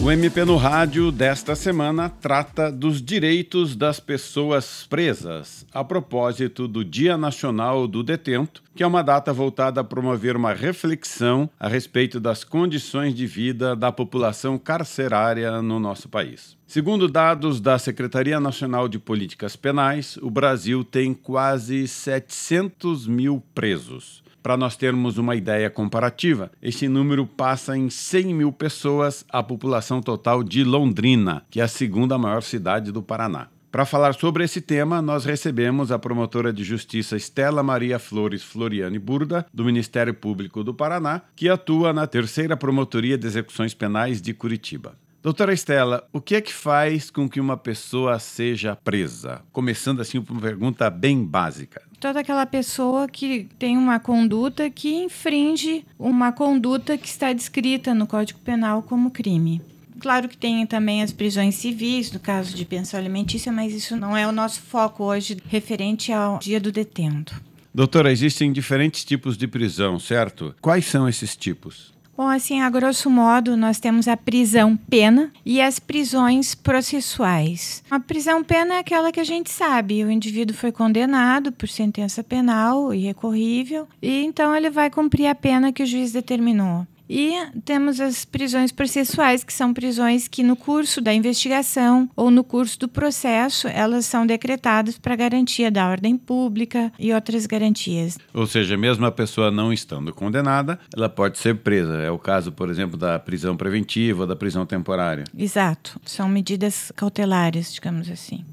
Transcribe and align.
O 0.00 0.12
MP 0.12 0.44
no 0.44 0.56
Rádio 0.56 1.10
desta 1.10 1.56
semana 1.56 2.08
trata 2.08 2.70
dos 2.70 3.02
direitos 3.02 3.74
das 3.74 3.98
pessoas 3.98 4.86
presas, 4.88 5.66
a 5.72 5.82
propósito 5.82 6.68
do 6.68 6.84
Dia 6.84 7.18
Nacional 7.18 7.88
do 7.88 8.04
Detento, 8.04 8.62
que 8.76 8.84
é 8.84 8.86
uma 8.86 9.02
data 9.02 9.32
voltada 9.32 9.80
a 9.80 9.84
promover 9.84 10.36
uma 10.36 10.52
reflexão 10.54 11.50
a 11.58 11.66
respeito 11.66 12.20
das 12.20 12.44
condições 12.44 13.12
de 13.12 13.26
vida 13.26 13.74
da 13.74 13.90
população 13.90 14.56
carcerária 14.56 15.60
no 15.60 15.80
nosso 15.80 16.08
país. 16.08 16.56
Segundo 16.64 17.08
dados 17.08 17.60
da 17.60 17.76
Secretaria 17.76 18.38
Nacional 18.38 18.88
de 18.88 19.00
Políticas 19.00 19.56
Penais, 19.56 20.16
o 20.22 20.30
Brasil 20.30 20.84
tem 20.84 21.12
quase 21.12 21.88
700 21.88 23.08
mil 23.08 23.42
presos. 23.52 24.22
Para 24.42 24.56
nós 24.56 24.76
termos 24.76 25.18
uma 25.18 25.34
ideia 25.34 25.68
comparativa, 25.68 26.50
este 26.62 26.88
número 26.88 27.26
passa 27.26 27.76
em 27.76 27.90
100 27.90 28.34
mil 28.34 28.52
pessoas 28.52 29.24
a 29.28 29.42
população 29.42 30.00
total 30.00 30.42
de 30.42 30.64
Londrina, 30.64 31.44
que 31.50 31.60
é 31.60 31.64
a 31.64 31.68
segunda 31.68 32.16
maior 32.16 32.42
cidade 32.42 32.92
do 32.92 33.02
Paraná. 33.02 33.48
Para 33.70 33.84
falar 33.84 34.14
sobre 34.14 34.44
esse 34.44 34.62
tema, 34.62 35.02
nós 35.02 35.26
recebemos 35.26 35.92
a 35.92 35.98
promotora 35.98 36.52
de 36.52 36.64
justiça 36.64 37.16
Estela 37.16 37.62
Maria 37.62 37.98
Flores 37.98 38.42
Floriane 38.42 38.98
Burda, 38.98 39.44
do 39.52 39.64
Ministério 39.64 40.14
Público 40.14 40.64
do 40.64 40.72
Paraná, 40.72 41.20
que 41.36 41.50
atua 41.50 41.92
na 41.92 42.06
terceira 42.06 42.56
Promotoria 42.56 43.18
de 43.18 43.26
Execuções 43.26 43.74
Penais 43.74 44.22
de 44.22 44.32
Curitiba. 44.32 44.94
Doutora 45.22 45.52
Estela, 45.52 46.08
o 46.12 46.20
que 46.20 46.36
é 46.36 46.40
que 46.40 46.54
faz 46.54 47.10
com 47.10 47.28
que 47.28 47.40
uma 47.40 47.56
pessoa 47.56 48.18
seja 48.18 48.74
presa? 48.76 49.42
Começando 49.52 50.00
assim 50.00 50.22
por 50.22 50.32
uma 50.32 50.40
pergunta 50.40 50.88
bem 50.88 51.22
básica. 51.22 51.82
Toda 52.00 52.20
aquela 52.20 52.46
pessoa 52.46 53.08
que 53.08 53.48
tem 53.58 53.76
uma 53.76 53.98
conduta 53.98 54.70
que 54.70 54.94
infringe 54.94 55.84
uma 55.98 56.30
conduta 56.30 56.96
que 56.96 57.08
está 57.08 57.32
descrita 57.32 57.92
no 57.92 58.06
Código 58.06 58.38
Penal 58.38 58.82
como 58.82 59.10
crime. 59.10 59.60
Claro 59.98 60.28
que 60.28 60.36
tem 60.36 60.64
também 60.64 61.02
as 61.02 61.12
prisões 61.12 61.56
civis, 61.56 62.12
no 62.12 62.20
caso 62.20 62.54
de 62.54 62.64
pensão 62.64 63.00
alimentícia, 63.00 63.50
mas 63.50 63.74
isso 63.74 63.96
não 63.96 64.16
é 64.16 64.28
o 64.28 64.32
nosso 64.32 64.60
foco 64.60 65.02
hoje 65.02 65.38
referente 65.48 66.12
ao 66.12 66.38
dia 66.38 66.60
do 66.60 66.70
detento. 66.70 67.42
Doutora, 67.74 68.12
existem 68.12 68.52
diferentes 68.52 69.04
tipos 69.04 69.36
de 69.36 69.48
prisão, 69.48 69.98
certo? 69.98 70.54
Quais 70.60 70.86
são 70.86 71.08
esses 71.08 71.36
tipos? 71.36 71.92
Bom, 72.18 72.26
assim, 72.26 72.60
a 72.60 72.68
grosso 72.68 73.08
modo, 73.08 73.56
nós 73.56 73.78
temos 73.78 74.08
a 74.08 74.16
prisão 74.16 74.76
pena 74.76 75.30
e 75.46 75.60
as 75.60 75.78
prisões 75.78 76.52
processuais. 76.52 77.80
A 77.88 78.00
prisão 78.00 78.42
pena 78.42 78.74
é 78.74 78.78
aquela 78.80 79.12
que 79.12 79.20
a 79.20 79.24
gente 79.24 79.52
sabe, 79.52 80.02
o 80.02 80.10
indivíduo 80.10 80.56
foi 80.56 80.72
condenado 80.72 81.52
por 81.52 81.68
sentença 81.68 82.24
penal 82.24 82.92
irrecorrível 82.92 83.86
e 84.02 84.24
então 84.24 84.52
ele 84.52 84.68
vai 84.68 84.90
cumprir 84.90 85.28
a 85.28 85.34
pena 85.34 85.72
que 85.72 85.84
o 85.84 85.86
juiz 85.86 86.10
determinou. 86.10 86.84
E 87.08 87.32
temos 87.64 88.00
as 88.00 88.24
prisões 88.24 88.70
processuais, 88.70 89.42
que 89.42 89.52
são 89.52 89.72
prisões 89.72 90.28
que 90.28 90.42
no 90.42 90.54
curso 90.54 91.00
da 91.00 91.12
investigação 91.12 92.08
ou 92.14 92.30
no 92.30 92.44
curso 92.44 92.78
do 92.78 92.88
processo, 92.88 93.66
elas 93.68 94.04
são 94.04 94.26
decretadas 94.26 94.98
para 94.98 95.16
garantia 95.16 95.70
da 95.70 95.88
ordem 95.88 96.16
pública 96.16 96.92
e 96.98 97.12
outras 97.12 97.46
garantias. 97.46 98.18
Ou 98.34 98.46
seja, 98.46 98.76
mesmo 98.76 99.06
a 99.06 99.12
pessoa 99.12 99.50
não 99.50 99.72
estando 99.72 100.12
condenada, 100.12 100.78
ela 100.94 101.08
pode 101.08 101.38
ser 101.38 101.56
presa. 101.56 101.96
É 101.98 102.10
o 102.10 102.18
caso, 102.18 102.52
por 102.52 102.68
exemplo, 102.68 102.98
da 102.98 103.18
prisão 103.18 103.56
preventiva 103.56 104.22
ou 104.22 104.26
da 104.26 104.36
prisão 104.36 104.66
temporária. 104.66 105.24
Exato. 105.36 105.98
São 106.04 106.28
medidas 106.28 106.92
cautelares, 106.94 107.72
digamos 107.72 108.10
assim. 108.10 108.44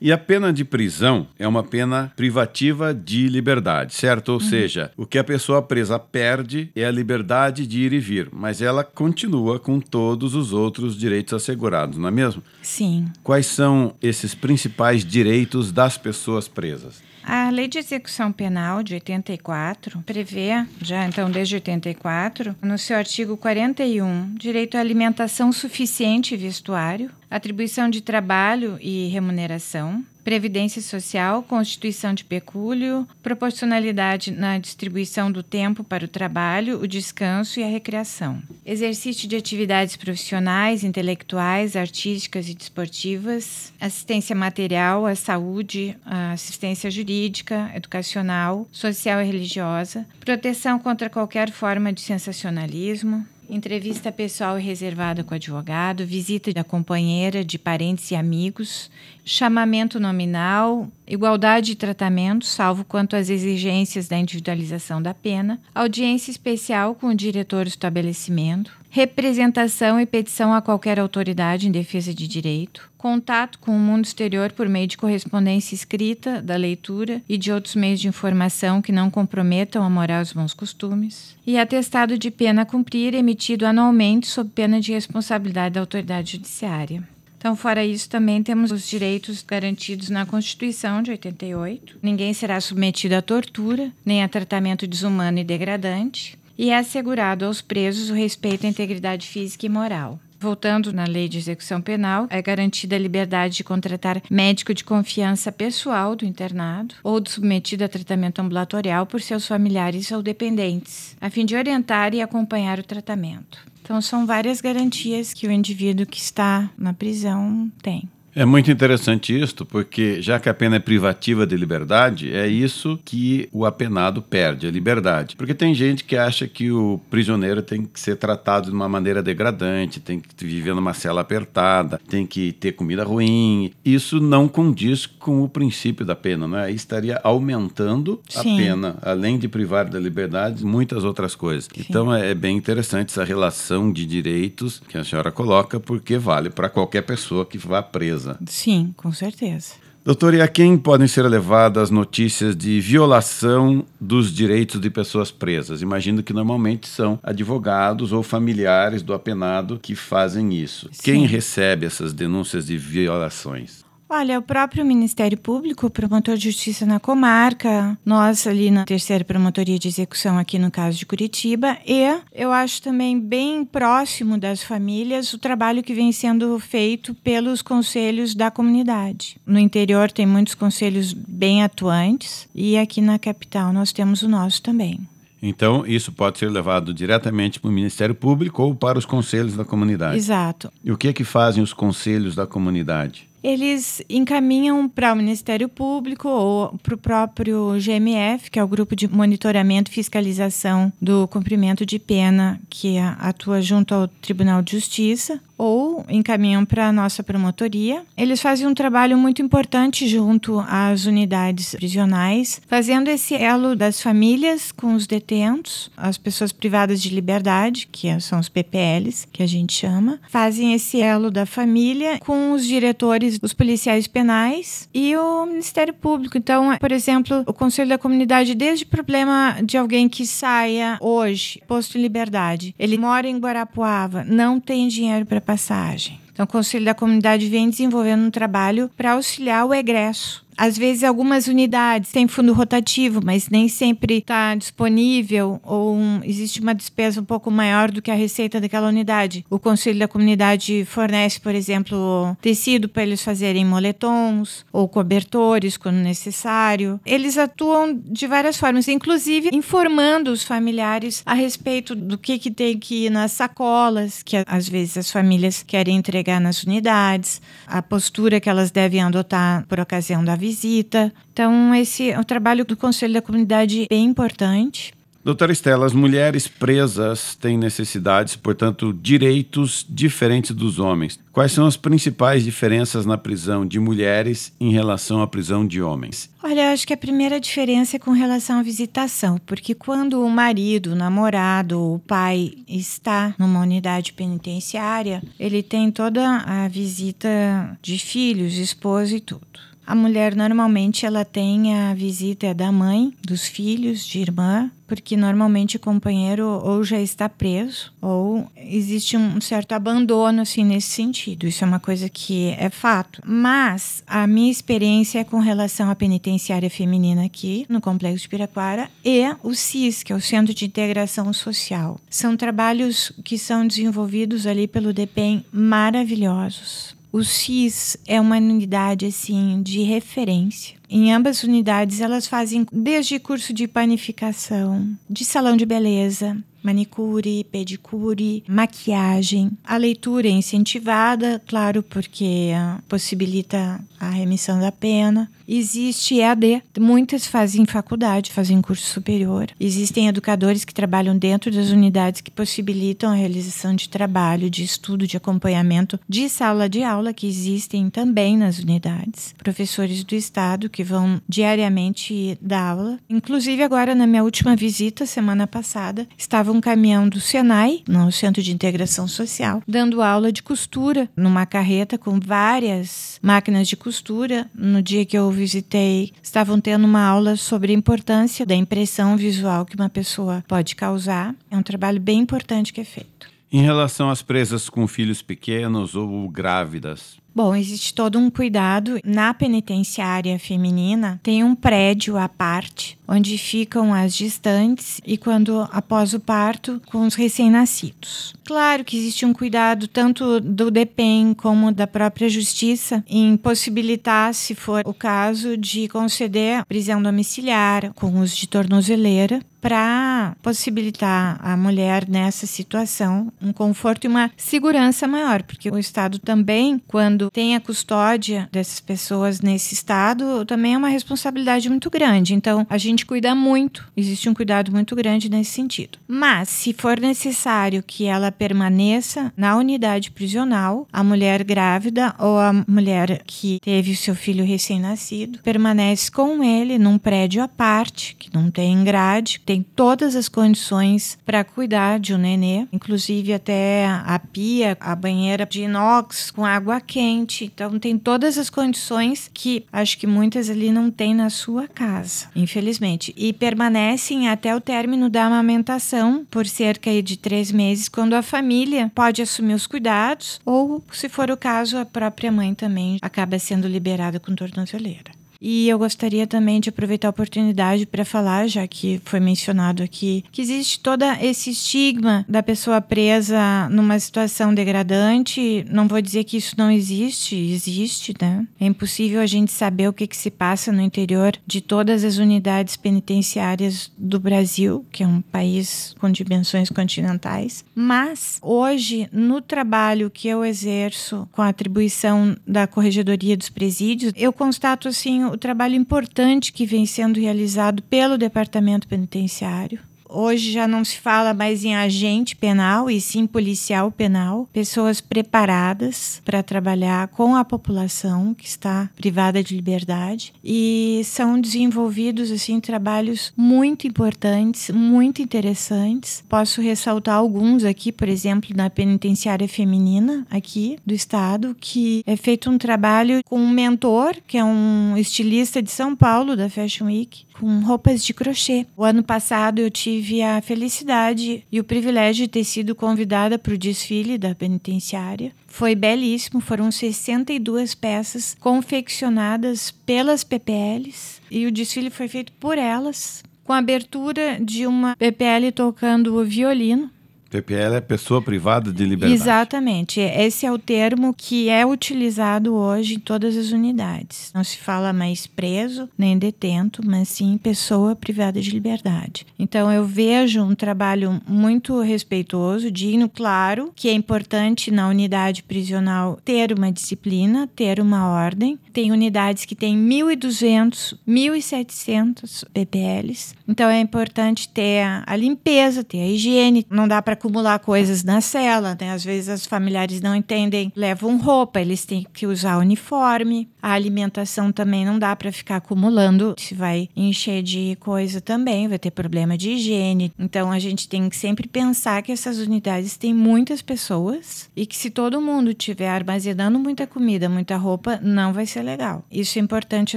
E 0.00 0.12
a 0.12 0.18
pena 0.18 0.52
de 0.52 0.64
prisão 0.64 1.26
é 1.38 1.48
uma 1.48 1.62
pena 1.62 2.12
privativa 2.16 2.94
de 2.94 3.28
liberdade, 3.28 3.94
certo? 3.94 4.30
Ou 4.30 4.34
uhum. 4.40 4.48
seja, 4.48 4.90
o 4.96 5.06
que 5.06 5.18
a 5.18 5.24
pessoa 5.24 5.62
presa 5.62 5.98
perde 5.98 6.70
é 6.76 6.84
a 6.84 6.90
liberdade 6.90 7.66
de 7.66 7.80
ir 7.80 7.92
e 7.92 7.98
vir, 7.98 8.28
mas 8.30 8.60
ela 8.60 8.84
continua 8.84 9.58
com 9.58 9.80
todos 9.80 10.34
os 10.34 10.52
outros 10.52 10.96
direitos 10.96 11.32
assegurados, 11.32 11.96
não 11.96 12.08
é 12.08 12.10
mesmo? 12.10 12.42
Sim. 12.62 13.06
Quais 13.22 13.46
são 13.46 13.94
esses 14.02 14.34
principais 14.34 15.04
direitos 15.04 15.72
das 15.72 15.96
pessoas 15.96 16.46
presas? 16.46 17.02
A 17.28 17.50
Lei 17.50 17.66
de 17.66 17.76
Execução 17.76 18.30
Penal 18.30 18.84
de 18.84 18.94
84 18.94 20.00
prevê, 20.06 20.64
já 20.80 21.04
então 21.04 21.28
desde 21.28 21.56
84, 21.56 22.54
no 22.62 22.78
seu 22.78 22.96
artigo 22.96 23.36
41, 23.36 24.36
direito 24.36 24.76
à 24.76 24.80
alimentação 24.80 25.50
suficiente 25.50 26.34
e 26.34 26.36
vestuário, 26.36 27.10
atribuição 27.28 27.90
de 27.90 28.00
trabalho 28.00 28.78
e 28.80 29.08
remuneração, 29.08 30.04
previdência 30.26 30.82
social, 30.82 31.40
constituição 31.40 32.12
de 32.12 32.24
pecúlio, 32.24 33.06
proporcionalidade 33.22 34.32
na 34.32 34.58
distribuição 34.58 35.30
do 35.30 35.40
tempo 35.40 35.84
para 35.84 36.04
o 36.04 36.08
trabalho, 36.08 36.80
o 36.80 36.88
descanso 36.88 37.60
e 37.60 37.62
a 37.62 37.68
recreação, 37.68 38.42
exercício 38.64 39.28
de 39.28 39.36
atividades 39.36 39.94
profissionais, 39.94 40.82
intelectuais, 40.82 41.76
artísticas 41.76 42.48
e 42.48 42.54
desportivas, 42.54 43.72
assistência 43.80 44.34
material 44.34 45.06
à 45.06 45.14
saúde, 45.14 45.96
à 46.04 46.32
assistência 46.32 46.90
jurídica, 46.90 47.70
educacional, 47.72 48.66
social 48.72 49.22
e 49.22 49.26
religiosa, 49.26 50.04
proteção 50.18 50.76
contra 50.76 51.08
qualquer 51.08 51.52
forma 51.52 51.92
de 51.92 52.00
sensacionalismo, 52.00 53.24
entrevista 53.48 54.10
pessoal 54.10 54.56
reservada 54.56 55.22
com 55.22 55.34
advogado, 55.34 56.04
visita 56.04 56.52
da 56.52 56.64
companheira, 56.64 57.44
de 57.44 57.58
parentes 57.58 58.10
e 58.10 58.16
amigos, 58.16 58.90
chamamento 59.24 60.00
nominal, 60.00 60.88
igualdade 61.06 61.66
de 61.68 61.76
tratamento, 61.76 62.46
salvo 62.46 62.84
quanto 62.84 63.16
às 63.16 63.30
exigências 63.30 64.08
da 64.08 64.18
individualização 64.18 65.00
da 65.00 65.14
pena, 65.14 65.60
audiência 65.74 66.30
especial 66.30 66.94
com 66.94 67.08
o 67.08 67.14
diretor 67.14 67.64
do 67.64 67.68
estabelecimento, 67.68 68.72
representação 68.90 70.00
e 70.00 70.06
petição 70.06 70.54
a 70.54 70.62
qualquer 70.62 70.98
autoridade 70.98 71.68
em 71.68 71.70
defesa 71.70 72.14
de 72.14 72.26
direito, 72.26 72.90
contato 72.96 73.58
com 73.58 73.70
o 73.70 73.78
mundo 73.78 74.04
exterior 74.04 74.50
por 74.52 74.68
meio 74.68 74.86
de 74.86 74.96
correspondência 74.96 75.74
escrita, 75.74 76.40
da 76.40 76.56
leitura 76.56 77.20
e 77.28 77.36
de 77.36 77.52
outros 77.52 77.74
meios 77.74 78.00
de 78.00 78.08
informação 78.08 78.80
que 78.80 78.92
não 78.92 79.10
comprometam 79.10 79.84
a 79.84 79.90
moral 79.90 80.20
e 80.20 80.22
os 80.22 80.32
bons 80.32 80.54
costumes, 80.54 81.36
e 81.46 81.58
atestado 81.58 82.18
de 82.18 82.30
pena 82.30 82.62
a 82.62 82.66
cumprir 82.66 83.14
emitido 83.14 83.66
anualmente 83.66 84.26
sob 84.26 84.50
pena 84.50 84.80
de 84.80 84.92
responsabilidade 84.92 85.74
da 85.74 85.80
autoridade 85.80 86.32
judiciária. 86.32 87.15
Então, 87.38 87.54
fora 87.54 87.84
isso, 87.84 88.08
também 88.08 88.42
temos 88.42 88.72
os 88.72 88.88
direitos 88.88 89.42
garantidos 89.42 90.10
na 90.10 90.26
Constituição 90.26 91.02
de 91.02 91.10
88. 91.10 91.98
Ninguém 92.02 92.32
será 92.32 92.60
submetido 92.60 93.14
à 93.14 93.22
tortura, 93.22 93.92
nem 94.04 94.22
a 94.22 94.28
tratamento 94.28 94.86
desumano 94.86 95.38
e 95.38 95.44
degradante, 95.44 96.38
e 96.58 96.70
é 96.70 96.78
assegurado 96.78 97.44
aos 97.44 97.60
presos 97.60 98.10
o 98.10 98.14
respeito 98.14 98.66
à 98.66 98.68
integridade 98.68 99.26
física 99.26 99.66
e 99.66 99.68
moral. 99.68 100.18
Voltando 100.38 100.92
na 100.92 101.04
lei 101.04 101.28
de 101.28 101.38
execução 101.38 101.80
penal, 101.80 102.26
é 102.28 102.42
garantida 102.42 102.94
a 102.94 102.98
liberdade 102.98 103.56
de 103.56 103.64
contratar 103.64 104.22
médico 104.30 104.74
de 104.74 104.84
confiança 104.84 105.50
pessoal 105.50 106.14
do 106.14 106.26
internado 106.26 106.94
ou 107.02 107.20
do 107.20 107.30
submetido 107.30 107.84
a 107.84 107.88
tratamento 107.88 108.40
ambulatorial 108.40 109.06
por 109.06 109.20
seus 109.22 109.46
familiares 109.46 110.12
ou 110.12 110.22
dependentes, 110.22 111.16
a 111.20 111.30
fim 111.30 111.46
de 111.46 111.56
orientar 111.56 112.14
e 112.14 112.20
acompanhar 112.20 112.78
o 112.78 112.84
tratamento. 112.84 113.58
Então, 113.86 114.00
são 114.00 114.26
várias 114.26 114.60
garantias 114.60 115.32
que 115.32 115.46
o 115.46 115.52
indivíduo 115.52 116.04
que 116.04 116.18
está 116.18 116.68
na 116.76 116.92
prisão 116.92 117.70
tem. 117.80 118.08
É 118.36 118.44
muito 118.44 118.70
interessante 118.70 119.34
isto, 119.34 119.64
porque 119.64 120.20
já 120.20 120.38
que 120.38 120.46
a 120.46 120.52
pena 120.52 120.76
é 120.76 120.78
privativa 120.78 121.46
de 121.46 121.56
liberdade, 121.56 122.30
é 122.34 122.46
isso 122.46 123.00
que 123.02 123.48
o 123.50 123.64
apenado 123.64 124.20
perde, 124.20 124.66
a 124.66 124.70
liberdade. 124.70 125.34
Porque 125.36 125.54
tem 125.54 125.74
gente 125.74 126.04
que 126.04 126.18
acha 126.18 126.46
que 126.46 126.70
o 126.70 127.00
prisioneiro 127.08 127.62
tem 127.62 127.86
que 127.86 127.98
ser 127.98 128.16
tratado 128.16 128.68
de 128.68 128.76
uma 128.76 128.90
maneira 128.90 129.22
degradante, 129.22 130.00
tem 130.00 130.20
que 130.20 130.44
viver 130.44 130.74
numa 130.74 130.92
cela 130.92 131.22
apertada, 131.22 131.98
tem 132.10 132.26
que 132.26 132.52
ter 132.52 132.72
comida 132.72 133.04
ruim. 133.04 133.72
Isso 133.82 134.20
não 134.20 134.46
condiz 134.46 135.06
com 135.06 135.42
o 135.42 135.48
princípio 135.48 136.04
da 136.04 136.14
pena, 136.14 136.46
né? 136.46 136.64
Aí 136.64 136.74
estaria 136.74 137.18
aumentando 137.24 138.20
a 138.36 138.42
Sim. 138.42 138.58
pena, 138.58 138.98
além 139.00 139.38
de 139.38 139.48
privar 139.48 139.88
da 139.88 139.98
liberdade, 139.98 140.62
muitas 140.62 141.04
outras 141.04 141.34
coisas. 141.34 141.70
Sim. 141.74 141.86
Então 141.88 142.14
é, 142.14 142.32
é 142.32 142.34
bem 142.34 142.54
interessante 142.54 143.08
essa 143.08 143.24
relação 143.24 143.90
de 143.90 144.04
direitos 144.04 144.82
que 144.86 144.98
a 144.98 145.04
senhora 145.04 145.32
coloca, 145.32 145.80
porque 145.80 146.18
vale 146.18 146.50
para 146.50 146.68
qualquer 146.68 147.00
pessoa 147.00 147.46
que 147.46 147.56
vá 147.56 147.82
presa 147.82 148.25
certeza? 148.26 148.38
Sim, 148.46 148.94
com 148.96 149.12
certeza. 149.12 149.74
Doutor, 150.04 150.34
e 150.34 150.40
a 150.40 150.46
quem 150.46 150.78
podem 150.78 151.08
ser 151.08 151.22
levadas 151.22 151.90
notícias 151.90 152.54
de 152.54 152.80
violação 152.80 153.84
dos 154.00 154.32
direitos 154.32 154.80
de 154.80 154.88
pessoas 154.88 155.32
presas? 155.32 155.82
Imagino 155.82 156.22
que 156.22 156.32
normalmente 156.32 156.86
são 156.86 157.18
advogados 157.24 158.12
ou 158.12 158.22
familiares 158.22 159.02
do 159.02 159.12
apenado 159.12 159.80
que 159.82 159.96
fazem 159.96 160.54
isso. 160.54 160.88
Sim. 160.92 161.02
Quem 161.02 161.26
recebe 161.26 161.86
essas 161.86 162.12
denúncias 162.12 162.66
de 162.66 162.76
violações? 162.76 163.84
Olha, 164.08 164.38
o 164.38 164.42
próprio 164.42 164.86
Ministério 164.86 165.36
Público, 165.36 165.86
o 165.86 165.90
promotor 165.90 166.36
de 166.36 166.44
justiça 166.44 166.86
na 166.86 167.00
comarca, 167.00 167.98
nós 168.04 168.46
ali 168.46 168.70
na 168.70 168.84
terceira 168.84 169.24
promotoria 169.24 169.80
de 169.80 169.88
execução 169.88 170.38
aqui 170.38 170.60
no 170.60 170.70
caso 170.70 170.96
de 170.96 171.04
Curitiba, 171.04 171.76
e 171.84 172.02
eu 172.32 172.52
acho 172.52 172.80
também 172.82 173.18
bem 173.18 173.64
próximo 173.64 174.38
das 174.38 174.62
famílias 174.62 175.32
o 175.32 175.38
trabalho 175.38 175.82
que 175.82 175.92
vem 175.92 176.12
sendo 176.12 176.56
feito 176.60 177.14
pelos 177.14 177.62
conselhos 177.62 178.32
da 178.32 178.48
comunidade. 178.48 179.38
No 179.44 179.58
interior 179.58 180.12
tem 180.12 180.24
muitos 180.24 180.54
conselhos 180.54 181.12
bem 181.12 181.64
atuantes 181.64 182.48
e 182.54 182.78
aqui 182.78 183.00
na 183.00 183.18
capital 183.18 183.72
nós 183.72 183.92
temos 183.92 184.22
o 184.22 184.28
nosso 184.28 184.62
também. 184.62 185.00
Então, 185.42 185.84
isso 185.86 186.12
pode 186.12 186.38
ser 186.38 186.50
levado 186.50 186.94
diretamente 186.94 187.60
para 187.60 187.68
o 187.68 187.72
Ministério 187.72 188.14
Público 188.14 188.62
ou 188.62 188.74
para 188.74 188.98
os 188.98 189.04
conselhos 189.04 189.54
da 189.54 189.64
comunidade. 189.64 190.16
Exato. 190.16 190.72
E 190.82 190.90
o 190.90 190.96
que 190.96 191.08
é 191.08 191.12
que 191.12 191.24
fazem 191.24 191.62
os 191.62 191.72
conselhos 191.72 192.34
da 192.34 192.46
comunidade? 192.46 193.28
Eles 193.46 194.02
encaminham 194.10 194.88
para 194.88 195.12
o 195.12 195.16
Ministério 195.16 195.68
Público 195.68 196.28
ou 196.28 196.76
para 196.82 196.96
o 196.96 196.98
próprio 196.98 197.74
GMF, 197.78 198.50
que 198.50 198.58
é 198.58 198.64
o 198.64 198.66
Grupo 198.66 198.96
de 198.96 199.06
Monitoramento 199.06 199.88
e 199.88 199.94
Fiscalização 199.94 200.92
do 201.00 201.28
Cumprimento 201.28 201.86
de 201.86 201.96
Pena, 202.00 202.60
que 202.68 202.98
atua 202.98 203.62
junto 203.62 203.94
ao 203.94 204.08
Tribunal 204.08 204.62
de 204.62 204.72
Justiça, 204.72 205.40
ou 205.58 206.04
encaminham 206.08 206.64
para 206.64 206.88
a 206.88 206.92
nossa 206.92 207.22
promotoria. 207.22 208.02
Eles 208.16 208.40
fazem 208.40 208.66
um 208.66 208.74
trabalho 208.74 209.16
muito 209.16 209.42
importante 209.42 210.06
junto 210.06 210.60
às 210.68 211.06
unidades 211.06 211.74
prisionais, 211.74 212.60
fazendo 212.66 213.08
esse 213.08 213.34
elo 213.34 213.74
das 213.74 214.00
famílias 214.00 214.72
com 214.72 214.94
os 214.94 215.06
detentos, 215.06 215.90
as 215.96 216.18
pessoas 216.18 216.52
privadas 216.52 217.00
de 217.00 217.14
liberdade, 217.14 217.88
que 217.90 218.08
são 218.20 218.38
os 218.38 218.48
PPLs, 218.48 219.26
que 219.32 219.42
a 219.42 219.46
gente 219.46 219.72
chama, 219.72 220.20
fazem 220.28 220.74
esse 220.74 221.00
elo 221.00 221.30
da 221.30 221.46
família 221.46 222.18
com 222.18 222.52
os 222.52 222.66
diretores 222.66 223.38
dos 223.38 223.52
policiais 223.52 224.06
penais 224.06 224.88
e 224.92 225.16
o 225.16 225.46
Ministério 225.46 225.94
Público. 225.94 226.36
Então, 226.36 226.76
por 226.78 226.92
exemplo, 226.92 227.42
o 227.46 227.52
Conselho 227.52 227.88
da 227.88 227.98
Comunidade, 227.98 228.54
desde 228.54 228.84
o 228.84 228.88
problema 228.88 229.58
de 229.62 229.76
alguém 229.76 230.08
que 230.08 230.26
saia 230.26 230.98
hoje, 231.00 231.60
posto 231.66 231.98
em 231.98 232.02
liberdade, 232.02 232.74
ele 232.78 232.98
mora 232.98 233.28
em 233.28 233.38
Guarapuava, 233.38 234.24
não 234.24 234.60
tem 234.60 234.88
dinheiro 234.88 235.24
para 235.26 235.40
passagem. 235.46 236.20
Então, 236.32 236.44
o 236.44 236.48
Conselho 236.48 236.84
da 236.84 236.94
Comunidade 236.94 237.48
vem 237.48 237.70
desenvolvendo 237.70 238.26
um 238.26 238.30
trabalho 238.30 238.90
para 238.94 239.12
auxiliar 239.12 239.64
o 239.64 239.72
egresso 239.72 240.45
às 240.56 240.78
vezes, 240.78 241.04
algumas 241.04 241.46
unidades 241.46 242.10
têm 242.10 242.26
fundo 242.26 242.52
rotativo, 242.52 243.20
mas 243.22 243.48
nem 243.48 243.68
sempre 243.68 244.18
está 244.18 244.54
disponível 244.54 245.60
ou 245.62 245.94
um, 245.94 246.20
existe 246.24 246.60
uma 246.60 246.74
despesa 246.74 247.20
um 247.20 247.24
pouco 247.24 247.50
maior 247.50 247.90
do 247.90 248.00
que 248.00 248.10
a 248.10 248.14
receita 248.14 248.60
daquela 248.60 248.88
unidade. 248.88 249.44
O 249.50 249.58
Conselho 249.58 249.98
da 249.98 250.08
Comunidade 250.08 250.84
fornece, 250.84 251.40
por 251.40 251.54
exemplo, 251.54 252.36
tecido 252.40 252.88
para 252.88 253.02
eles 253.02 253.22
fazerem 253.22 253.64
moletons 253.64 254.64
ou 254.72 254.88
cobertores 254.88 255.76
quando 255.76 255.96
necessário. 255.96 257.00
Eles 257.04 257.36
atuam 257.36 257.94
de 257.94 258.26
várias 258.26 258.56
formas, 258.56 258.88
inclusive 258.88 259.50
informando 259.52 260.30
os 260.30 260.42
familiares 260.42 261.22
a 261.26 261.34
respeito 261.34 261.94
do 261.94 262.16
que, 262.16 262.38
que 262.38 262.50
tem 262.50 262.78
que 262.78 263.06
ir 263.06 263.10
nas 263.10 263.32
sacolas, 263.32 264.22
que 264.22 264.42
às 264.46 264.68
vezes 264.68 264.96
as 264.96 265.10
famílias 265.10 265.62
querem 265.62 265.96
entregar 265.96 266.40
nas 266.40 266.62
unidades, 266.62 267.40
a 267.66 267.82
postura 267.82 268.40
que 268.40 268.48
elas 268.48 268.70
devem 268.70 269.02
adotar 269.02 269.66
por 269.66 269.80
ocasião 269.80 270.24
da 270.24 270.36
visita. 270.46 271.12
Então, 271.32 271.74
esse 271.74 272.10
é 272.10 272.20
o 272.20 272.24
trabalho 272.24 272.64
do 272.64 272.76
Conselho 272.76 273.14
da 273.14 273.22
Comunidade 273.22 273.86
bem 273.90 274.04
importante. 274.04 274.94
Doutora 275.26 275.50
Estela, 275.50 275.84
as 275.84 275.92
mulheres 275.92 276.46
presas 276.46 277.34
têm 277.34 277.58
necessidades, 277.58 278.36
portanto, 278.36 278.92
direitos 278.92 279.84
diferentes 279.88 280.52
dos 280.54 280.78
homens. 280.78 281.18
Quais 281.32 281.50
são 281.50 281.66
as 281.66 281.76
principais 281.76 282.44
diferenças 282.44 283.04
na 283.04 283.18
prisão 283.18 283.66
de 283.66 283.80
mulheres 283.80 284.52
em 284.60 284.70
relação 284.70 285.20
à 285.20 285.26
prisão 285.26 285.66
de 285.66 285.82
homens? 285.82 286.30
Olha, 286.44 286.70
acho 286.70 286.86
que 286.86 286.94
a 286.94 286.96
primeira 286.96 287.40
diferença 287.40 287.96
é 287.96 287.98
com 287.98 288.12
relação 288.12 288.60
à 288.60 288.62
visitação, 288.62 289.36
porque 289.44 289.74
quando 289.74 290.24
o 290.24 290.30
marido, 290.30 290.92
o 290.92 290.94
namorado, 290.94 291.94
o 291.94 291.98
pai 291.98 292.52
está 292.68 293.34
numa 293.36 293.62
unidade 293.62 294.12
penitenciária, 294.12 295.20
ele 295.40 295.60
tem 295.60 295.90
toda 295.90 296.24
a 296.46 296.68
visita 296.68 297.76
de 297.82 297.98
filhos, 297.98 298.56
esposa 298.58 299.16
e 299.16 299.20
tudo. 299.20 299.66
A 299.86 299.94
mulher 299.94 300.34
normalmente 300.34 301.06
ela 301.06 301.24
tem 301.24 301.74
a 301.74 301.94
visita 301.94 302.52
da 302.52 302.72
mãe, 302.72 303.14
dos 303.22 303.46
filhos, 303.46 304.04
de 304.04 304.18
irmã, 304.18 304.68
porque 304.86 305.16
normalmente 305.16 305.76
o 305.76 305.80
companheiro 305.80 306.46
ou 306.46 306.82
já 306.82 307.00
está 307.00 307.28
preso 307.28 307.92
ou 308.00 308.50
existe 308.56 309.16
um 309.16 309.40
certo 309.40 309.72
abandono 309.72 310.42
assim 310.42 310.64
nesse 310.64 310.88
sentido. 310.88 311.46
Isso 311.46 311.64
é 311.64 311.66
uma 311.66 311.80
coisa 311.80 312.08
que 312.08 312.48
é 312.58 312.68
fato. 312.68 313.20
Mas 313.24 314.02
a 314.06 314.26
minha 314.26 314.50
experiência 314.50 315.20
é 315.20 315.24
com 315.24 315.38
relação 315.38 315.90
à 315.90 315.94
penitenciária 315.94 316.70
feminina 316.70 317.24
aqui 317.24 317.64
no 317.68 317.80
Complexo 317.80 318.22
de 318.22 318.28
Piraquara 318.28 318.90
e 319.04 319.22
o 319.42 319.54
CIS, 319.54 320.02
que 320.02 320.12
é 320.12 320.16
o 320.16 320.20
Centro 320.20 320.54
de 320.54 320.64
Integração 320.64 321.32
Social. 321.32 322.00
São 322.10 322.36
trabalhos 322.36 323.12
que 323.24 323.38
são 323.38 323.66
desenvolvidos 323.66 324.46
ali 324.46 324.66
pelo 324.66 324.92
DEPEN 324.92 325.44
maravilhosos. 325.52 326.95
O 327.16 327.24
CIS 327.24 327.96
é 328.06 328.20
uma 328.20 328.36
unidade 328.36 329.06
assim 329.06 329.62
de 329.62 329.82
referência. 329.82 330.76
Em 330.88 331.12
ambas 331.12 331.42
unidades 331.42 332.00
elas 332.00 332.26
fazem 332.26 332.66
desde 332.72 333.18
curso 333.18 333.52
de 333.52 333.66
panificação, 333.66 334.88
de 335.08 335.24
salão 335.24 335.56
de 335.56 335.66
beleza, 335.66 336.36
manicure, 336.66 337.44
pedicure, 337.44 338.42
maquiagem. 338.48 339.52
A 339.64 339.76
leitura 339.76 340.26
é 340.26 340.32
incentivada, 340.32 341.40
claro, 341.46 341.80
porque 341.82 342.50
possibilita 342.88 343.80
a 344.00 344.10
remissão 344.10 344.58
da 344.58 344.72
pena. 344.72 345.30
Existe 345.48 346.16
EAD, 346.18 346.60
muitas 346.80 347.24
fazem 347.24 347.64
faculdade, 347.64 348.32
fazem 348.32 348.60
curso 348.60 348.84
superior. 348.84 349.46
Existem 349.60 350.08
educadores 350.08 350.64
que 350.64 350.74
trabalham 350.74 351.16
dentro 351.16 351.52
das 351.52 351.70
unidades 351.70 352.20
que 352.20 352.32
possibilitam 352.32 353.12
a 353.12 353.14
realização 353.14 353.74
de 353.76 353.88
trabalho, 353.88 354.50
de 354.50 354.64
estudo, 354.64 355.06
de 355.06 355.16
acompanhamento, 355.16 356.00
de 356.08 356.28
sala 356.28 356.68
de 356.68 356.82
aula, 356.82 357.14
que 357.14 357.28
existem 357.28 357.88
também 357.88 358.36
nas 358.36 358.58
unidades. 358.58 359.36
Professores 359.38 360.02
do 360.02 360.16
Estado 360.16 360.68
que 360.76 360.84
vão 360.84 361.22
diariamente 361.26 362.36
dar 362.38 362.72
aula. 362.72 362.98
Inclusive, 363.08 363.62
agora, 363.62 363.94
na 363.94 364.06
minha 364.06 364.22
última 364.22 364.54
visita, 364.54 365.06
semana 365.06 365.46
passada, 365.46 366.06
estava 366.18 366.52
um 366.52 366.60
caminhão 366.60 367.08
do 367.08 367.18
Senai, 367.18 367.82
no 367.88 368.12
Centro 368.12 368.42
de 368.42 368.52
Integração 368.52 369.08
Social, 369.08 369.62
dando 369.66 370.02
aula 370.02 370.30
de 370.30 370.42
costura 370.42 371.08
numa 371.16 371.46
carreta 371.46 371.96
com 371.96 372.20
várias 372.20 373.18
máquinas 373.22 373.66
de 373.66 373.74
costura. 373.74 374.50
No 374.54 374.82
dia 374.82 375.06
que 375.06 375.16
eu 375.16 375.30
visitei, 375.30 376.12
estavam 376.22 376.60
tendo 376.60 376.84
uma 376.84 377.06
aula 377.06 377.36
sobre 377.36 377.72
a 377.72 377.74
importância 377.74 378.44
da 378.44 378.54
impressão 378.54 379.16
visual 379.16 379.64
que 379.64 379.76
uma 379.76 379.88
pessoa 379.88 380.44
pode 380.46 380.76
causar. 380.76 381.34
É 381.50 381.56
um 381.56 381.62
trabalho 381.62 381.98
bem 381.98 382.18
importante 382.18 382.70
que 382.70 382.82
é 382.82 382.84
feito. 382.84 383.30
Em 383.50 383.62
relação 383.62 384.10
às 384.10 384.20
presas 384.20 384.68
com 384.68 384.86
filhos 384.86 385.22
pequenos 385.22 385.94
ou 385.94 386.28
grávidas, 386.28 387.16
Bom, 387.36 387.54
existe 387.54 387.92
todo 387.92 388.18
um 388.18 388.30
cuidado. 388.30 388.98
Na 389.04 389.34
penitenciária 389.34 390.38
feminina, 390.38 391.20
tem 391.22 391.44
um 391.44 391.54
prédio 391.54 392.16
à 392.16 392.30
parte, 392.30 392.95
onde 393.08 393.38
ficam 393.38 393.92
as 393.92 394.16
gestantes 394.16 395.00
e, 395.06 395.16
quando 395.16 395.68
após 395.72 396.14
o 396.14 396.20
parto, 396.20 396.80
com 396.86 397.06
os 397.06 397.14
recém-nascidos. 397.14 398.34
Claro 398.44 398.84
que 398.84 398.96
existe 398.96 399.26
um 399.26 399.32
cuidado 399.32 399.88
tanto 399.88 400.40
do 400.40 400.70
DEPEN 400.70 401.34
como 401.34 401.72
da 401.72 401.86
própria 401.86 402.28
justiça 402.28 403.04
em 403.08 403.36
possibilitar, 403.36 404.32
se 404.34 404.54
for 404.54 404.82
o 404.86 404.94
caso, 404.94 405.56
de 405.56 405.88
conceder 405.88 406.64
prisão 406.64 407.02
domiciliar 407.02 407.92
com 407.94 408.20
uso 408.20 408.36
de 408.36 408.46
tornozeleira 408.46 409.40
para 409.60 410.36
possibilitar 410.42 411.40
à 411.42 411.56
mulher 411.56 412.08
nessa 412.08 412.46
situação 412.46 413.32
um 413.42 413.52
conforto 413.52 414.04
e 414.04 414.08
uma 414.08 414.30
segurança 414.36 415.08
maior, 415.08 415.42
porque 415.42 415.68
o 415.68 415.76
Estado 415.76 416.20
também, 416.20 416.80
quando 416.86 417.32
tem 417.32 417.56
a 417.56 417.60
custódia 417.60 418.48
dessas 418.52 418.78
pessoas 418.78 419.40
nesse 419.40 419.74
estado, 419.74 420.44
também 420.44 420.74
é 420.74 420.78
uma 420.78 420.88
responsabilidade 420.88 421.68
muito 421.68 421.90
grande. 421.90 422.32
Então, 422.32 422.64
a 422.70 422.78
gente 422.78 422.95
cuida 423.04 423.34
muito, 423.34 423.86
existe 423.96 424.28
um 424.28 424.34
cuidado 424.34 424.72
muito 424.72 424.94
grande 424.96 425.28
nesse 425.28 425.50
sentido. 425.50 425.98
Mas, 426.06 426.48
se 426.48 426.72
for 426.72 426.98
necessário 426.98 427.82
que 427.86 428.04
ela 428.04 428.32
permaneça 428.32 429.32
na 429.36 429.56
unidade 429.56 430.10
prisional, 430.10 430.86
a 430.92 431.02
mulher 431.02 431.44
grávida 431.44 432.14
ou 432.18 432.38
a 432.38 432.52
mulher 432.66 433.22
que 433.26 433.60
teve 433.60 433.92
o 433.92 433.96
seu 433.96 434.14
filho 434.14 434.44
recém-nascido 434.44 435.40
permanece 435.40 436.10
com 436.10 436.42
ele 436.42 436.78
num 436.78 436.98
prédio 436.98 437.42
à 437.42 437.48
parte, 437.48 438.14
que 438.18 438.32
não 438.32 438.50
tem 438.50 438.82
grade, 438.84 439.40
tem 439.44 439.62
todas 439.62 440.14
as 440.14 440.28
condições 440.28 441.18
para 441.24 441.44
cuidar 441.44 441.98
de 441.98 442.14
um 442.14 442.18
nenê, 442.18 442.66
inclusive 442.72 443.32
até 443.34 443.86
a 443.86 444.18
pia, 444.18 444.76
a 444.80 444.94
banheira 444.94 445.46
de 445.46 445.62
inox 445.62 446.30
com 446.30 446.44
água 446.44 446.80
quente. 446.80 447.44
Então 447.44 447.78
tem 447.78 447.98
todas 447.98 448.38
as 448.38 448.48
condições 448.48 449.30
que 449.32 449.64
acho 449.72 449.98
que 449.98 450.06
muitas 450.06 450.48
ali 450.48 450.70
não 450.70 450.90
tem 450.90 451.14
na 451.14 451.30
sua 451.30 451.66
casa, 451.68 452.28
infelizmente. 452.34 452.85
E 453.16 453.32
permanecem 453.32 454.28
até 454.28 454.54
o 454.54 454.60
término 454.60 455.10
da 455.10 455.24
amamentação 455.24 456.24
por 456.30 456.46
cerca 456.46 456.90
de 457.02 457.16
três 457.16 457.50
meses, 457.50 457.88
quando 457.88 458.14
a 458.14 458.22
família 458.22 458.90
pode 458.94 459.22
assumir 459.22 459.54
os 459.54 459.66
cuidados, 459.66 460.40
ou, 460.44 460.82
se 460.92 461.08
for 461.08 461.30
o 461.30 461.36
caso, 461.36 461.78
a 461.78 461.84
própria 461.84 462.30
mãe 462.30 462.54
também 462.54 462.98
acaba 463.02 463.38
sendo 463.38 463.66
liberada 463.66 464.20
com 464.20 464.34
tornozeleira. 464.34 465.15
E 465.40 465.68
eu 465.68 465.78
gostaria 465.78 466.26
também 466.26 466.60
de 466.60 466.68
aproveitar 466.68 467.08
a 467.08 467.10
oportunidade 467.10 467.86
para 467.86 468.04
falar, 468.04 468.48
já 468.48 468.66
que 468.66 469.00
foi 469.04 469.20
mencionado 469.20 469.82
aqui, 469.82 470.24
que 470.32 470.42
existe 470.42 470.80
todo 470.80 471.04
esse 471.20 471.50
estigma 471.50 472.24
da 472.28 472.42
pessoa 472.42 472.80
presa 472.80 473.68
numa 473.70 473.98
situação 473.98 474.54
degradante. 474.54 475.64
Não 475.70 475.88
vou 475.88 476.00
dizer 476.00 476.24
que 476.24 476.36
isso 476.36 476.54
não 476.56 476.70
existe, 476.70 477.36
existe, 477.36 478.14
né? 478.20 478.46
É 478.60 478.66
impossível 478.66 479.20
a 479.20 479.26
gente 479.26 479.52
saber 479.52 479.88
o 479.88 479.92
que, 479.92 480.06
que 480.06 480.16
se 480.16 480.30
passa 480.30 480.72
no 480.72 480.80
interior 480.80 481.32
de 481.46 481.60
todas 481.60 482.04
as 482.04 482.16
unidades 482.18 482.76
penitenciárias 482.76 483.90
do 483.96 484.18
Brasil, 484.18 484.84
que 484.90 485.02
é 485.02 485.06
um 485.06 485.20
país 485.20 485.94
com 485.98 486.10
dimensões 486.10 486.70
continentais. 486.70 487.64
Mas 487.74 488.38
hoje, 488.42 489.08
no 489.12 489.40
trabalho 489.40 490.10
que 490.10 490.28
eu 490.28 490.44
exerço 490.44 491.28
com 491.32 491.42
a 491.42 491.48
atribuição 491.48 492.36
da 492.46 492.66
Corregedoria 492.66 493.36
dos 493.36 493.48
Presídios, 493.48 494.12
eu 494.16 494.32
constato 494.32 494.88
assim 494.88 495.25
o 495.28 495.36
trabalho 495.36 495.74
importante 495.74 496.52
que 496.52 496.66
vem 496.66 496.86
sendo 496.86 497.20
realizado 497.20 497.82
pelo 497.82 498.18
Departamento 498.18 498.88
Penitenciário 498.88 499.80
Hoje 500.08 500.52
já 500.52 500.68
não 500.68 500.84
se 500.84 500.98
fala 500.98 501.34
mais 501.34 501.64
em 501.64 501.74
agente 501.74 502.36
penal 502.36 502.90
e 502.90 503.00
sim 503.00 503.26
policial 503.26 503.90
penal, 503.90 504.48
pessoas 504.52 505.00
preparadas 505.00 506.22
para 506.24 506.42
trabalhar 506.42 507.08
com 507.08 507.34
a 507.34 507.44
população 507.44 508.32
que 508.32 508.46
está 508.46 508.88
privada 508.96 509.42
de 509.42 509.54
liberdade 509.54 510.32
e 510.44 511.02
são 511.04 511.40
desenvolvidos 511.40 512.30
assim 512.30 512.60
trabalhos 512.60 513.32
muito 513.36 513.86
importantes, 513.86 514.70
muito 514.70 515.20
interessantes. 515.20 516.22
Posso 516.28 516.60
ressaltar 516.60 517.16
alguns 517.16 517.64
aqui, 517.64 517.90
por 517.90 518.08
exemplo, 518.08 518.50
na 518.54 518.70
penitenciária 518.70 519.48
feminina 519.48 520.26
aqui 520.30 520.78
do 520.86 520.94
estado, 520.94 521.56
que 521.60 522.02
é 522.06 522.16
feito 522.16 522.50
um 522.50 522.58
trabalho 522.58 523.20
com 523.24 523.38
um 523.38 523.50
mentor, 523.50 524.16
que 524.26 524.38
é 524.38 524.44
um 524.44 524.96
estilista 524.96 525.62
de 525.62 525.70
São 525.70 525.96
Paulo 525.96 526.36
da 526.36 526.48
Fashion 526.48 526.86
Week, 526.86 527.24
com 527.38 527.60
roupas 527.60 528.04
de 528.04 528.14
crochê. 528.14 528.66
O 528.76 528.84
ano 528.84 529.02
passado 529.02 529.58
eu 529.58 529.70
tive 529.70 529.95
a 530.22 530.42
felicidade 530.42 531.44
e 531.50 531.60
o 531.60 531.64
privilégio 531.64 532.26
de 532.26 532.30
ter 532.30 532.44
sido 532.44 532.74
convidada 532.74 533.38
para 533.38 533.54
o 533.54 533.58
desfile 533.58 534.18
da 534.18 534.34
penitenciária. 534.34 535.32
Foi 535.46 535.74
belíssimo, 535.74 536.40
foram 536.40 536.70
62 536.70 537.74
peças 537.74 538.36
confeccionadas 538.38 539.70
pelas 539.70 540.24
PPLs 540.24 541.20
e 541.30 541.46
o 541.46 541.52
desfile 541.52 541.90
foi 541.90 542.08
feito 542.08 542.32
por 542.32 542.58
elas, 542.58 543.22
com 543.44 543.52
a 543.52 543.58
abertura 543.58 544.38
de 544.40 544.66
uma 544.66 544.96
PPL 544.96 545.52
tocando 545.52 546.16
o 546.16 546.24
violino 546.24 546.90
PPL 547.30 547.76
é 547.76 547.80
pessoa 547.80 548.22
privada 548.22 548.72
de 548.72 548.84
liberdade. 548.84 549.20
Exatamente. 549.20 550.00
Esse 550.00 550.46
é 550.46 550.52
o 550.52 550.58
termo 550.58 551.14
que 551.16 551.48
é 551.48 551.66
utilizado 551.66 552.54
hoje 552.54 552.94
em 552.94 552.98
todas 552.98 553.36
as 553.36 553.52
unidades. 553.52 554.30
Não 554.34 554.44
se 554.44 554.58
fala 554.58 554.92
mais 554.92 555.26
preso 555.26 555.88
nem 555.96 556.18
detento, 556.18 556.82
mas 556.84 557.08
sim 557.08 557.38
pessoa 557.38 557.96
privada 557.96 558.40
de 558.40 558.50
liberdade. 558.50 559.26
Então 559.38 559.72
eu 559.72 559.84
vejo 559.84 560.42
um 560.42 560.54
trabalho 560.54 561.20
muito 561.26 561.80
respeitoso, 561.80 562.70
digno, 562.70 563.08
claro, 563.08 563.72
que 563.74 563.88
é 563.88 563.92
importante 563.92 564.70
na 564.70 564.88
unidade 564.88 565.42
prisional 565.42 566.18
ter 566.24 566.52
uma 566.52 566.70
disciplina, 566.70 567.48
ter 567.54 567.80
uma 567.80 568.08
ordem. 568.08 568.58
Tem 568.72 568.92
unidades 568.92 569.44
que 569.44 569.54
têm 569.54 569.76
1.200, 569.76 570.96
1.700 571.08 572.44
PPLs. 572.52 573.34
Então 573.48 573.68
é 573.68 573.80
importante 573.80 574.48
ter 574.48 574.84
a 575.06 575.16
limpeza, 575.16 575.82
ter 575.82 576.00
a 576.00 576.06
higiene. 576.06 576.66
Não 576.70 576.86
dá 576.86 577.00
para 577.00 577.15
acumular 577.16 577.58
coisas 577.58 578.04
na 578.04 578.20
cela, 578.20 578.76
né? 578.80 578.92
Às 578.92 579.04
vezes 579.04 579.28
as 579.28 579.46
familiares 579.46 580.00
não 580.00 580.14
entendem, 580.14 580.72
levam 580.76 581.18
roupa, 581.18 581.60
eles 581.60 581.84
têm 581.84 582.06
que 582.12 582.26
usar 582.26 582.58
uniforme. 582.58 583.48
A 583.60 583.72
alimentação 583.72 584.52
também 584.52 584.84
não 584.84 584.98
dá 584.98 585.16
para 585.16 585.32
ficar 585.32 585.56
acumulando, 585.56 586.34
se 586.38 586.54
vai 586.54 586.88
encher 586.94 587.42
de 587.42 587.76
coisa 587.80 588.20
também, 588.20 588.68
vai 588.68 588.78
ter 588.78 588.90
problema 588.90 589.36
de 589.36 589.50
higiene. 589.50 590.12
Então 590.18 590.52
a 590.52 590.58
gente 590.58 590.88
tem 590.88 591.08
que 591.08 591.16
sempre 591.16 591.48
pensar 591.48 592.02
que 592.02 592.12
essas 592.12 592.38
unidades 592.38 592.96
têm 592.96 593.12
muitas 593.14 593.62
pessoas 593.62 594.48
e 594.54 594.66
que 594.66 594.76
se 594.76 594.90
todo 594.90 595.20
mundo 595.20 595.54
tiver 595.54 595.88
armazenando 595.88 596.58
muita 596.58 596.86
comida, 596.86 597.28
muita 597.28 597.56
roupa, 597.56 597.98
não 598.02 598.32
vai 598.32 598.46
ser 598.46 598.62
legal. 598.62 599.04
Isso 599.10 599.38
é 599.38 599.42
importante 599.42 599.96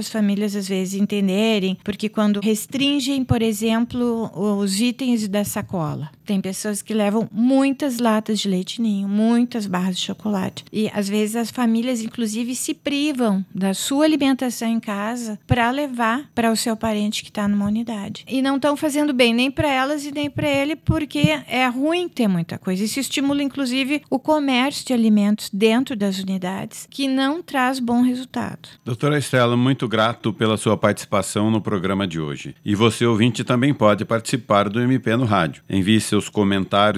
as 0.00 0.08
famílias 0.08 0.56
às 0.56 0.66
vezes 0.66 1.00
entenderem, 1.00 1.78
porque 1.84 2.08
quando 2.08 2.40
restringem, 2.40 3.24
por 3.24 3.42
exemplo, 3.42 4.30
os 4.34 4.80
itens 4.80 5.28
da 5.28 5.44
sacola, 5.44 6.10
tem 6.24 6.40
pessoas 6.40 6.80
que 6.80 6.94
levam 6.94 7.09
muitas 7.32 7.98
latas 7.98 8.38
de 8.38 8.48
leite 8.48 8.80
ninho, 8.80 9.08
muitas 9.08 9.66
barras 9.66 9.96
de 9.96 10.04
chocolate. 10.04 10.64
E 10.72 10.88
às 10.94 11.08
vezes 11.08 11.34
as 11.34 11.50
famílias, 11.50 12.00
inclusive, 12.00 12.54
se 12.54 12.72
privam 12.72 13.44
da 13.52 13.74
sua 13.74 14.04
alimentação 14.04 14.68
em 14.68 14.78
casa 14.78 15.38
para 15.46 15.70
levar 15.70 16.30
para 16.34 16.52
o 16.52 16.56
seu 16.56 16.76
parente 16.76 17.22
que 17.22 17.30
está 17.30 17.48
numa 17.48 17.66
unidade. 17.66 18.24
E 18.28 18.40
não 18.40 18.56
estão 18.56 18.76
fazendo 18.76 19.12
bem 19.12 19.34
nem 19.34 19.50
para 19.50 19.68
elas 19.68 20.04
e 20.04 20.12
nem 20.12 20.30
para 20.30 20.48
ele, 20.48 20.76
porque 20.76 21.40
é 21.48 21.66
ruim 21.66 22.08
ter 22.08 22.28
muita 22.28 22.58
coisa. 22.58 22.84
Isso 22.84 23.00
estimula, 23.00 23.42
inclusive, 23.42 24.02
o 24.08 24.18
comércio 24.18 24.86
de 24.86 24.92
alimentos 24.92 25.50
dentro 25.52 25.96
das 25.96 26.18
unidades, 26.18 26.86
que 26.88 27.08
não 27.08 27.42
traz 27.42 27.80
bom 27.80 28.02
resultado. 28.02 28.68
Doutora 28.84 29.18
Estela, 29.18 29.56
muito 29.56 29.88
grato 29.88 30.32
pela 30.32 30.56
sua 30.56 30.76
participação 30.76 31.50
no 31.50 31.60
programa 31.60 32.06
de 32.06 32.20
hoje. 32.20 32.54
E 32.64 32.74
você, 32.74 33.04
ouvinte, 33.04 33.42
também 33.42 33.74
pode 33.74 34.04
participar 34.04 34.68
do 34.68 34.80
MP 34.80 35.16
no 35.16 35.24
Rádio. 35.24 35.62
Envie 35.68 36.00
seu 36.00 36.20
seus 36.20 36.28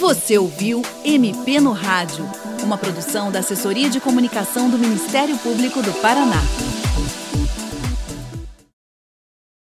Você 0.00 0.36
ouviu 0.36 0.82
MP 1.04 1.60
no 1.60 1.70
Rádio, 1.72 2.26
uma 2.62 2.76
produção 2.76 3.32
da 3.32 3.38
Assessoria 3.38 3.88
de 3.88 4.00
Comunicação 4.00 4.68
do 4.68 4.76
Ministério 4.78 5.38
Público 5.38 5.80
do 5.80 5.94
Paraná. 5.94 6.42